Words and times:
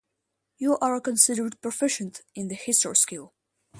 you 0.57 0.79
are 0.79 0.99
considered 0.99 1.61
proficient 1.61 2.21
in 2.33 2.47
the 2.47 2.55
History 2.55 2.95
skill. 2.95 3.35